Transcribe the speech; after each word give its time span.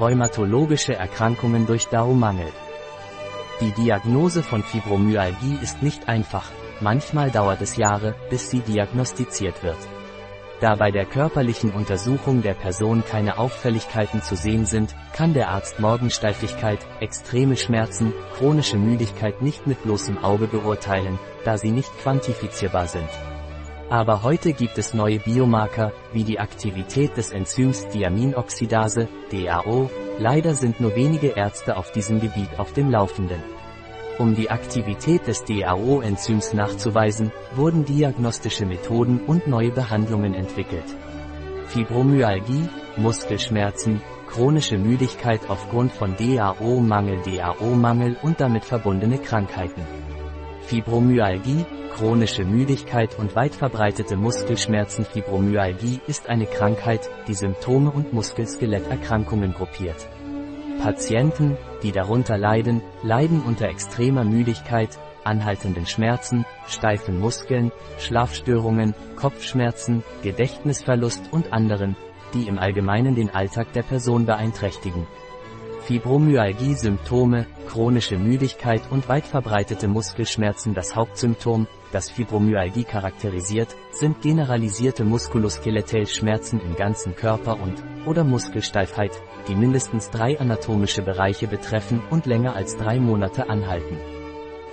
rheumatologische 0.00 0.94
Erkrankungen 0.94 1.66
durch 1.66 1.86
DAO-Mangel. 1.88 2.50
Die 3.60 3.72
Diagnose 3.72 4.42
von 4.42 4.62
Fibromyalgie 4.62 5.58
ist 5.62 5.82
nicht 5.82 6.08
einfach, 6.08 6.50
manchmal 6.80 7.30
dauert 7.30 7.60
es 7.60 7.76
Jahre, 7.76 8.14
bis 8.30 8.50
sie 8.50 8.60
diagnostiziert 8.60 9.62
wird. 9.62 9.76
Da 10.60 10.74
bei 10.74 10.90
der 10.90 11.06
körperlichen 11.06 11.70
Untersuchung 11.70 12.42
der 12.42 12.54
Person 12.54 13.02
keine 13.04 13.38
Auffälligkeiten 13.38 14.22
zu 14.22 14.36
sehen 14.36 14.66
sind, 14.66 14.94
kann 15.14 15.32
der 15.32 15.48
Arzt 15.48 15.80
Morgensteifigkeit, 15.80 16.78
extreme 17.00 17.56
Schmerzen, 17.56 18.12
chronische 18.36 18.76
Müdigkeit 18.76 19.40
nicht 19.40 19.66
mit 19.66 19.82
bloßem 19.82 20.22
Auge 20.22 20.46
beurteilen, 20.46 21.18
da 21.44 21.56
sie 21.56 21.70
nicht 21.70 21.90
quantifizierbar 21.98 22.88
sind. 22.88 23.08
Aber 23.90 24.22
heute 24.22 24.52
gibt 24.52 24.78
es 24.78 24.94
neue 24.94 25.18
Biomarker, 25.18 25.92
wie 26.12 26.22
die 26.22 26.38
Aktivität 26.38 27.16
des 27.16 27.32
Enzyms 27.32 27.88
Diaminoxidase, 27.88 29.08
DAO, 29.32 29.90
leider 30.20 30.54
sind 30.54 30.80
nur 30.80 30.94
wenige 30.94 31.30
Ärzte 31.30 31.76
auf 31.76 31.90
diesem 31.90 32.20
Gebiet 32.20 32.50
auf 32.58 32.72
dem 32.72 32.88
Laufenden. 32.88 33.42
Um 34.16 34.36
die 34.36 34.48
Aktivität 34.48 35.26
des 35.26 35.44
DAO-Enzyms 35.44 36.52
nachzuweisen, 36.52 37.32
wurden 37.56 37.84
diagnostische 37.84 38.64
Methoden 38.64 39.22
und 39.26 39.48
neue 39.48 39.72
Behandlungen 39.72 40.34
entwickelt. 40.34 40.84
Fibromyalgie, 41.66 42.68
Muskelschmerzen, 42.96 44.02
chronische 44.28 44.78
Müdigkeit 44.78 45.40
aufgrund 45.48 45.90
von 45.90 46.14
DAO-Mangel 46.16 47.22
DAO-Mangel 47.24 48.16
und 48.22 48.40
damit 48.40 48.64
verbundene 48.64 49.18
Krankheiten. 49.18 49.82
Fibromyalgie, 50.70 51.66
chronische 51.96 52.44
Müdigkeit 52.44 53.18
und 53.18 53.34
weit 53.34 53.56
verbreitete 53.56 54.14
Muskelschmerzen 54.14 55.04
Fibromyalgie 55.04 55.98
ist 56.06 56.28
eine 56.28 56.46
Krankheit, 56.46 57.10
die 57.26 57.34
Symptome 57.34 57.90
und 57.90 58.12
Muskel-Skeletterkrankungen 58.12 59.52
gruppiert. 59.52 60.08
Patienten, 60.80 61.56
die 61.82 61.90
darunter 61.90 62.38
leiden, 62.38 62.82
leiden 63.02 63.42
unter 63.42 63.68
extremer 63.68 64.22
Müdigkeit, 64.22 64.96
anhaltenden 65.24 65.86
Schmerzen, 65.86 66.46
steifen 66.68 67.18
Muskeln, 67.18 67.72
Schlafstörungen, 67.98 68.94
Kopfschmerzen, 69.16 70.04
Gedächtnisverlust 70.22 71.32
und 71.32 71.52
anderen, 71.52 71.96
die 72.32 72.46
im 72.46 72.60
Allgemeinen 72.60 73.16
den 73.16 73.30
Alltag 73.30 73.72
der 73.72 73.82
Person 73.82 74.24
beeinträchtigen. 74.24 75.08
Fibromyalgie-Symptome, 75.80 77.46
chronische 77.68 78.16
Müdigkeit 78.18 78.82
und 78.90 79.08
weit 79.08 79.26
verbreitete 79.26 79.88
Muskelschmerzen 79.88 80.74
Das 80.74 80.94
Hauptsymptom, 80.94 81.66
das 81.92 82.10
Fibromyalgie 82.10 82.84
charakterisiert, 82.84 83.74
sind 83.92 84.20
generalisierte 84.20 85.04
Muskuloskeletell-Schmerzen 85.04 86.60
im 86.60 86.76
ganzen 86.76 87.16
Körper 87.16 87.60
und, 87.60 87.82
oder 88.06 88.24
Muskelsteifheit, 88.24 89.12
die 89.48 89.54
mindestens 89.54 90.10
drei 90.10 90.38
anatomische 90.38 91.02
Bereiche 91.02 91.48
betreffen 91.48 92.02
und 92.10 92.26
länger 92.26 92.54
als 92.54 92.76
drei 92.76 93.00
Monate 93.00 93.48
anhalten. 93.48 93.98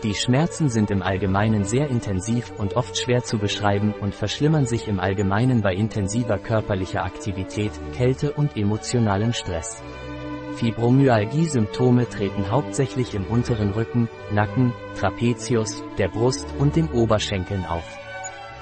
Die 0.04 0.14
Schmerzen 0.14 0.70
sind 0.70 0.92
im 0.92 1.02
Allgemeinen 1.02 1.64
sehr 1.64 1.90
intensiv 1.90 2.54
und 2.60 2.76
oft 2.76 2.96
schwer 2.96 3.24
zu 3.24 3.40
beschreiben 3.40 3.96
und 4.00 4.14
verschlimmern 4.14 4.68
sich 4.68 4.88
im 4.88 5.00
Allgemeinen 5.00 5.62
bei 5.64 5.74
intensiver 5.74 6.38
körperlicher 6.38 7.04
Aktivität, 7.04 7.72
Kälte 7.94 8.34
und 8.34 8.56
emotionalem 8.56 9.34
Stress. 9.34 9.82
Fibromyalgie-Symptome 10.58 12.10
treten 12.10 12.50
hauptsächlich 12.52 13.14
im 13.14 13.26
unteren 13.26 13.72
Rücken, 13.72 14.10
Nacken, 14.32 14.74
Trapezius, 15.00 15.84
der 15.98 16.08
Brust 16.08 16.48
und 16.58 16.76
den 16.76 16.90
Oberschenkeln 16.90 17.66
auf. 17.66 17.86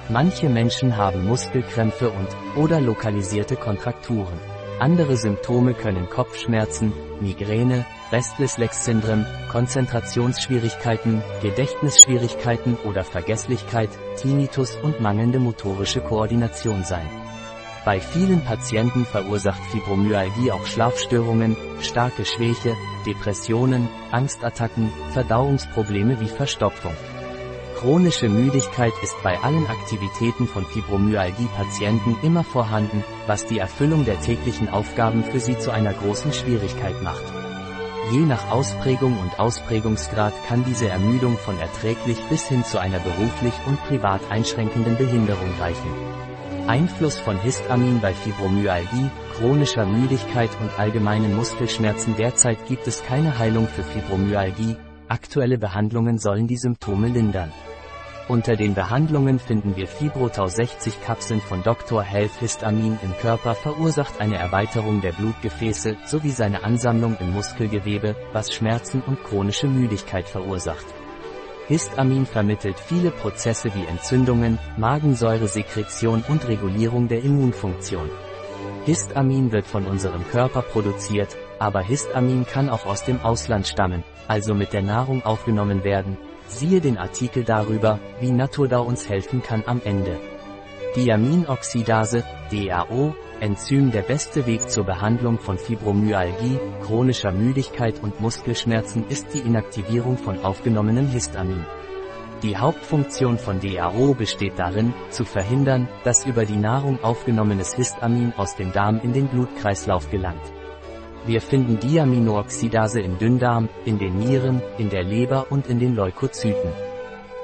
Manche 0.08 0.48
Menschen 0.48 0.96
haben 0.96 1.26
Muskelkrämpfe 1.26 2.10
und 2.10 2.28
oder 2.56 2.80
lokalisierte 2.80 3.56
Kontrakturen. 3.56 4.38
Andere 4.78 5.16
Symptome 5.16 5.72
können 5.72 6.08
Kopfschmerzen, 6.10 6.92
Migräne, 7.20 7.86
Restless-Legs-Syndrom, 8.12 9.24
Konzentrationsschwierigkeiten, 9.50 11.22
Gedächtnisschwierigkeiten 11.42 12.76
oder 12.84 13.02
Vergesslichkeit, 13.02 13.88
Tinnitus 14.16 14.76
und 14.76 15.00
mangelnde 15.00 15.38
motorische 15.38 16.02
Koordination 16.02 16.84
sein. 16.84 17.08
Bei 17.86 18.00
vielen 18.00 18.42
Patienten 18.42 19.06
verursacht 19.06 19.62
Fibromyalgie 19.70 20.50
auch 20.50 20.66
Schlafstörungen, 20.66 21.56
starke 21.80 22.24
Schwäche, 22.24 22.74
Depressionen, 23.06 23.88
Angstattacken, 24.10 24.92
Verdauungsprobleme 25.12 26.18
wie 26.18 26.26
Verstopfung. 26.26 26.94
Chronische 27.76 28.28
Müdigkeit 28.28 28.92
ist 29.04 29.14
bei 29.22 29.38
allen 29.38 29.68
Aktivitäten 29.68 30.48
von 30.48 30.66
Fibromyalgie-Patienten 30.66 32.16
immer 32.24 32.42
vorhanden, 32.42 33.04
was 33.28 33.46
die 33.46 33.60
Erfüllung 33.60 34.04
der 34.04 34.20
täglichen 34.20 34.68
Aufgaben 34.68 35.22
für 35.22 35.38
sie 35.38 35.56
zu 35.56 35.70
einer 35.70 35.92
großen 35.92 36.32
Schwierigkeit 36.32 37.00
macht. 37.04 37.22
Je 38.10 38.18
nach 38.18 38.50
Ausprägung 38.50 39.16
und 39.16 39.38
Ausprägungsgrad 39.38 40.32
kann 40.48 40.64
diese 40.64 40.88
Ermüdung 40.88 41.38
von 41.38 41.56
erträglich 41.60 42.18
bis 42.30 42.48
hin 42.48 42.64
zu 42.64 42.80
einer 42.80 42.98
beruflich 42.98 43.54
und 43.66 43.80
privat 43.84 44.22
einschränkenden 44.28 44.96
Behinderung 44.96 45.50
reichen. 45.60 46.16
Einfluss 46.68 47.16
von 47.16 47.38
Histamin 47.40 48.00
bei 48.00 48.12
Fibromyalgie, 48.12 49.10
chronischer 49.36 49.86
Müdigkeit 49.86 50.50
und 50.60 50.76
allgemeinen 50.78 51.36
Muskelschmerzen 51.36 52.16
Derzeit 52.16 52.66
gibt 52.66 52.88
es 52.88 53.04
keine 53.04 53.38
Heilung 53.38 53.68
für 53.68 53.84
Fibromyalgie, 53.84 54.76
aktuelle 55.06 55.58
Behandlungen 55.58 56.18
sollen 56.18 56.48
die 56.48 56.56
Symptome 56.56 57.06
lindern. 57.06 57.52
Unter 58.26 58.56
den 58.56 58.74
Behandlungen 58.74 59.38
finden 59.38 59.76
wir 59.76 59.86
Fibrotau 59.86 60.48
60 60.48 61.00
Kapseln 61.04 61.40
von 61.40 61.62
Dr. 61.62 62.02
Health 62.02 62.34
Histamin 62.40 62.98
im 63.00 63.16
Körper 63.18 63.54
verursacht 63.54 64.20
eine 64.20 64.36
Erweiterung 64.36 65.00
der 65.00 65.12
Blutgefäße 65.12 65.96
sowie 66.04 66.30
seine 66.30 66.64
Ansammlung 66.64 67.16
im 67.20 67.32
Muskelgewebe, 67.32 68.16
was 68.32 68.52
Schmerzen 68.52 69.02
und 69.06 69.22
chronische 69.22 69.68
Müdigkeit 69.68 70.28
verursacht. 70.28 70.86
Histamin 71.68 72.26
vermittelt 72.26 72.78
viele 72.78 73.10
Prozesse 73.10 73.74
wie 73.74 73.86
Entzündungen, 73.86 74.58
Magensäuresekretion 74.76 76.22
und 76.28 76.46
Regulierung 76.46 77.08
der 77.08 77.24
Immunfunktion. 77.24 78.08
Histamin 78.84 79.50
wird 79.50 79.66
von 79.66 79.84
unserem 79.84 80.24
Körper 80.28 80.62
produziert, 80.62 81.36
aber 81.58 81.80
Histamin 81.80 82.46
kann 82.46 82.68
auch 82.68 82.86
aus 82.86 83.04
dem 83.04 83.20
Ausland 83.20 83.66
stammen, 83.66 84.04
also 84.28 84.54
mit 84.54 84.72
der 84.72 84.82
Nahrung 84.82 85.24
aufgenommen 85.24 85.82
werden. 85.82 86.16
Siehe 86.46 86.80
den 86.80 86.98
Artikel 86.98 87.42
darüber, 87.42 87.98
wie 88.20 88.30
Naturdau 88.30 88.84
uns 88.84 89.08
helfen 89.08 89.42
kann 89.42 89.64
am 89.66 89.80
Ende. 89.84 90.20
Diaminoxidase, 90.94 92.22
DAO, 92.52 93.16
Enzym 93.40 93.90
der 93.90 94.00
beste 94.00 94.46
Weg 94.46 94.70
zur 94.70 94.84
Behandlung 94.84 95.38
von 95.38 95.58
Fibromyalgie, 95.58 96.58
chronischer 96.82 97.32
Müdigkeit 97.32 98.02
und 98.02 98.18
Muskelschmerzen 98.18 99.04
ist 99.10 99.34
die 99.34 99.40
Inaktivierung 99.40 100.16
von 100.16 100.42
aufgenommenem 100.42 101.08
Histamin. 101.08 101.66
Die 102.42 102.56
Hauptfunktion 102.56 103.38
von 103.38 103.60
DAO 103.60 104.14
besteht 104.14 104.58
darin, 104.58 104.94
zu 105.10 105.26
verhindern, 105.26 105.86
dass 106.04 106.24
über 106.24 106.46
die 106.46 106.56
Nahrung 106.56 106.98
aufgenommenes 107.02 107.74
Histamin 107.74 108.32
aus 108.38 108.56
dem 108.56 108.72
Darm 108.72 109.00
in 109.02 109.12
den 109.12 109.28
Blutkreislauf 109.28 110.10
gelangt. 110.10 110.52
Wir 111.26 111.42
finden 111.42 111.78
Diaminooxidase 111.78 113.00
im 113.00 113.18
Dünndarm, 113.18 113.68
in 113.84 113.98
den 113.98 114.18
Nieren, 114.18 114.62
in 114.78 114.88
der 114.88 115.02
Leber 115.02 115.46
und 115.50 115.66
in 115.66 115.78
den 115.78 115.94
Leukozyten. 115.94 116.85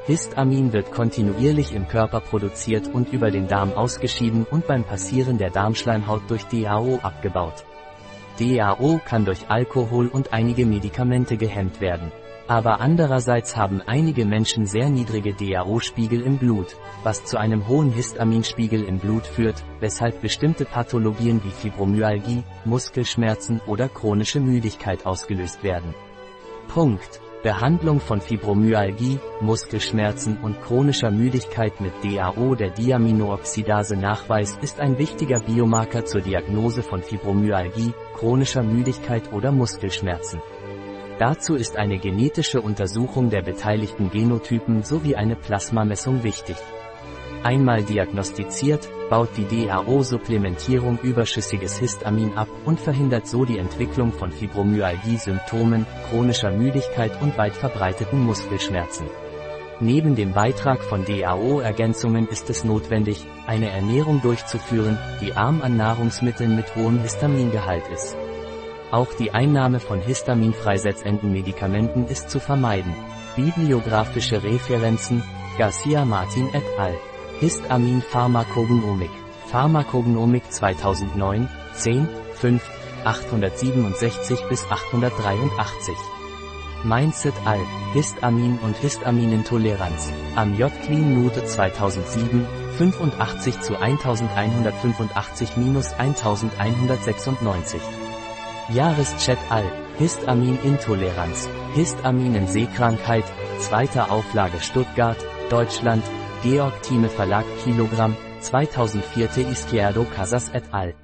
Histamin 0.07 0.73
wird 0.73 0.91
kontinuierlich 0.91 1.73
im 1.75 1.87
Körper 1.87 2.21
produziert 2.21 2.89
und 2.93 3.13
über 3.13 3.31
den 3.31 3.47
Darm 3.47 3.73
ausgeschieden 3.73 4.45
und 4.51 4.67
beim 4.67 4.83
Passieren 4.83 5.39
der 5.39 5.51
Darmschleimhaut 5.51 6.23
durch 6.29 6.45
DAO 6.47 6.99
abgebaut. 7.03 7.65
DAO 8.41 9.01
kann 9.05 9.25
durch 9.25 9.49
Alkohol 9.49 10.09
und 10.09 10.33
einige 10.33 10.67
Medikamente 10.67 11.37
gehemmt 11.37 11.81
werden. 11.81 12.11
Aber 12.49 12.81
andererseits 12.81 13.57
haben 13.57 13.81
einige 13.81 14.25
Menschen 14.25 14.67
sehr 14.67 14.91
niedrige 14.91 15.35
DAO-Spiegel 15.35 16.21
im 16.23 16.39
Blut, 16.39 16.77
was 17.05 17.25
zu 17.25 17.39
einem 17.39 17.69
hohen 17.69 17.93
Histaminspiegel 17.93 18.83
im 18.83 18.99
Blut 18.99 19.25
führt, 19.25 19.63
weshalb 19.79 20.21
bestimmte 20.21 20.65
Pathologien 20.65 21.41
wie 21.45 21.51
Fibromyalgie, 21.51 22.43
Muskelschmerzen 22.65 23.61
oder 23.69 23.89
chronische 23.89 24.41
Müdigkeit 24.41 25.07
ausgelöst 25.07 25.63
werden. 25.63 25.95
Punkt. 26.67 27.22
Behandlung 27.43 27.99
von 27.99 28.21
Fibromyalgie, 28.21 29.19
Muskelschmerzen 29.41 30.39
und 30.43 30.63
chronischer 30.63 31.11
Müdigkeit 31.11 31.81
mit 31.81 31.93
DAO 32.05 32.55
der 32.55 32.71
Diaminooxidase-Nachweis 32.71 34.59
ist 34.63 34.79
ein 34.79 34.97
wichtiger 34.97 35.41
Biomarker 35.41 36.05
zur 36.05 36.21
Diagnose 36.21 36.85
von 36.85 37.03
Fibromyalgie, 37.03 37.95
chronischer 38.15 38.63
Müdigkeit 38.63 39.33
oder 39.33 39.51
Muskelschmerzen. 39.51 40.41
Dazu 41.19 41.57
ist 41.57 41.77
eine 41.77 41.99
genetische 41.99 42.61
Untersuchung 42.61 43.29
der 43.29 43.43
beteiligten 43.43 44.11
Genotypen 44.11 44.85
sowie 44.85 45.17
eine 45.17 45.35
Plasmamessung 45.35 46.23
wichtig. 46.23 46.57
Einmal 47.45 47.83
diagnostiziert, 47.83 48.89
baut 49.11 49.31
die 49.37 49.67
DAO-Supplementierung 49.67 50.99
überschüssiges 51.03 51.77
Histamin 51.79 52.35
ab 52.35 52.47
und 52.65 52.79
verhindert 52.79 53.27
so 53.27 53.45
die 53.45 53.59
Entwicklung 53.59 54.13
von 54.13 54.31
Fibromyalgie-Symptomen, 54.31 55.85
chronischer 56.09 56.53
Müdigkeit 56.53 57.21
und 57.21 57.37
weit 57.37 57.55
verbreiteten 57.55 58.21
Muskelschmerzen. 58.21 59.07
Neben 59.81 60.15
dem 60.15 60.33
Beitrag 60.33 60.85
von 60.85 61.05
DAO-Ergänzungen 61.05 62.29
ist 62.29 62.49
es 62.49 62.63
notwendig, 62.63 63.27
eine 63.49 63.71
Ernährung 63.71 64.23
durchzuführen, 64.23 64.97
die 65.21 65.33
arm 65.33 65.63
an 65.63 65.77
Nahrungsmitteln 65.77 66.55
mit 66.55 66.77
hohem 66.77 67.01
Histamingehalt 67.01 67.89
ist. 67.93 68.17
Auch 68.93 69.13
die 69.15 69.33
Einnahme 69.33 69.81
von 69.81 70.01
histaminfreisetzenden 70.01 71.33
Medikamenten 71.33 72.07
ist 72.07 72.31
zu 72.31 72.39
vermeiden. 72.39 72.95
Bibliografische 73.35 74.45
Referenzen, 74.45 75.25
Garcia 75.59 76.05
Martin 76.05 76.49
et 76.55 76.79
al. 76.79 76.95
Histamin 77.43 78.03
Pharmakogenomik. 78.03 79.11
Pharmakogenomik 79.51 80.45
2009, 80.49 81.49
10, 81.75 82.09
5, 82.37 82.63
867 83.05 84.49
bis 84.49 84.65
883. 84.71 85.97
Mindset 86.85 87.35
al. 87.45 87.59
Histamin 87.95 88.61
und 88.63 88.77
Histaminintoleranz. 88.77 90.13
Am 90.37 90.57
J. 90.57 90.71
Clean 90.85 91.21
Note 91.21 91.45
2007, 91.45 92.47
85 92.79 93.61
zu 93.61 93.77
1185 93.77 95.57
minus 95.57 95.95
1196. 95.95 97.81
Jahreschat 98.73 99.39
al. 99.51 99.65
Histaminintoleranz. 99.99 101.49
Histaminenseekrankheit, 101.75 103.25
zweite 103.59 104.13
Auflage 104.13 104.61
Stuttgart, 104.61 105.19
Deutschland, 105.51 106.05
Georg 106.43 106.73
Thieme 106.83 107.09
Verlag 107.09 107.45
Kilogramm, 107.63 108.17
2004 108.41 109.49
Izquierdo 109.49 110.05
Casas 110.05 110.51
et 110.53 110.65
al. 110.73 110.95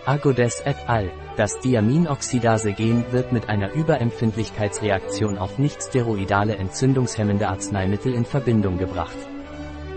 Agodes 0.06 0.63
et 0.65 0.77
al. 0.87 1.11
Das 1.37 1.61
Diaminoxidase-Gen 1.61 3.13
wird 3.13 3.33
mit 3.33 3.51
einer 3.51 3.75
Überempfindlichkeitsreaktion 3.75 5.37
auf 5.37 5.59
nichtsteroidale 5.59 6.56
entzündungshemmende 6.56 7.49
Arzneimittel 7.49 8.15
in 8.15 8.25
Verbindung 8.25 8.79
gebracht. 8.79 9.19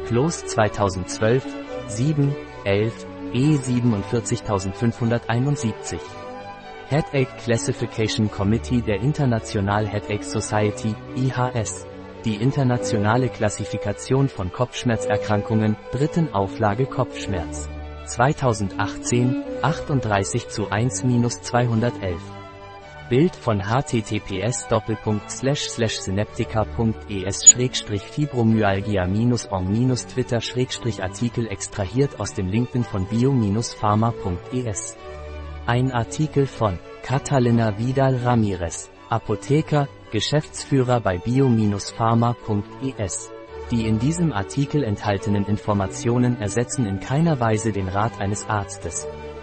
Klos 0.08 0.46
2012, 0.46 1.46
7, 1.88 2.36
11, 2.66 2.94
E 3.34 3.58
47571. 3.58 6.00
Headache 6.90 7.32
Classification 7.44 8.30
Committee 8.30 8.82
der 8.82 9.02
International 9.02 9.88
Headache 9.88 10.24
Society, 10.24 10.94
IHS. 11.16 11.88
Die 12.26 12.36
internationale 12.36 13.30
Klassifikation 13.30 14.30
von 14.30 14.52
Kopfschmerzerkrankungen, 14.52 15.76
dritten 15.92 16.32
Auflage 16.34 16.86
Kopfschmerz. 16.86 17.70
2018, 18.06 19.44
38 19.62 20.50
zu 20.50 20.70
1 20.70 21.04
211. 21.42 22.43
Bild 23.10 23.36
von 23.36 23.60
https 23.60 24.70
synaptica.es 26.02 27.44
fibromyalgia 28.02 29.06
on 29.52 29.68
twitter 30.08 30.40
artikel 31.02 31.48
extrahiert 31.48 32.18
aus 32.20 32.34
dem 32.34 32.48
LinkedIn 32.48 32.86
von 32.86 33.06
bio-pharma.es. 33.06 34.98
Ein 35.66 35.92
Artikel 35.92 36.46
von 36.48 36.80
Catalina 37.04 37.78
Vidal 37.78 38.16
Ramirez, 38.24 38.90
Apotheker, 39.10 39.90
Geschäftsführer 40.12 41.02
bei 41.02 41.18
bio-pharma.es. 41.18 43.32
Die 43.72 43.88
in 43.88 43.98
diesem 44.00 44.32
Artikel 44.32 44.82
enthaltenen 44.84 45.46
Informationen 45.46 46.40
ersetzen 46.40 46.86
in 46.86 47.02
keiner 47.02 47.40
Weise 47.40 47.72
den 47.74 47.90
Rat 47.90 48.20
eines 48.20 48.48
Arztes. 48.48 49.08